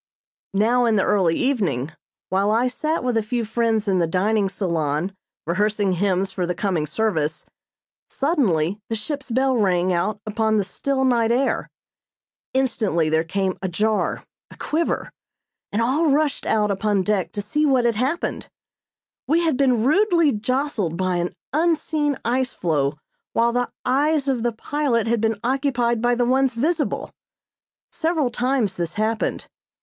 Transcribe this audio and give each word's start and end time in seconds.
Now 0.55 0.85
in 0.85 0.95
the 0.95 1.03
early 1.03 1.35
evening, 1.35 1.91
while 2.29 2.49
I 2.49 2.67
sat 2.69 3.03
with 3.03 3.17
a 3.17 3.21
few 3.21 3.45
friends 3.45 3.87
in 3.87 3.99
the 3.99 4.07
dining 4.07 4.49
salon 4.49 5.15
rehearsing 5.45 5.91
hymns 5.91 6.31
for 6.31 6.47
the 6.47 6.55
coming 6.55 6.87
service, 6.87 7.45
suddenly 8.09 8.81
the 8.89 8.95
ship's 8.95 9.29
bell 9.29 9.55
rang 9.55 9.93
out 9.93 10.19
upon 10.25 10.57
the 10.57 10.63
still 10.63 11.05
night 11.05 11.31
air. 11.31 11.69
Instantly 12.55 13.09
there 13.09 13.23
came 13.23 13.59
a 13.61 13.67
jar, 13.69 14.23
a 14.49 14.57
quiver, 14.57 15.11
and 15.71 15.83
all 15.83 16.09
rushed 16.09 16.47
out 16.47 16.71
upon 16.71 17.03
deck 17.03 17.31
to 17.33 17.41
see 17.43 17.63
what 17.63 17.85
had 17.85 17.93
happened. 17.95 18.49
We 19.27 19.41
had 19.41 19.55
been 19.55 19.83
rudely 19.83 20.31
jostled 20.31 20.97
by 20.97 21.17
an 21.17 21.35
unseen 21.53 22.17
ice 22.25 22.53
floe 22.53 22.97
while 23.33 23.51
the 23.53 23.69
eyes 23.85 24.27
of 24.27 24.41
the 24.41 24.51
pilot 24.51 25.05
had 25.05 25.21
been 25.21 25.39
occupied 25.43 26.01
by 26.01 26.15
the 26.15 26.25
ones 26.25 26.55
visible. 26.55 27.11
Several 27.91 28.31
times 28.31 28.73
this 28.73 28.95
happened. 28.95 29.47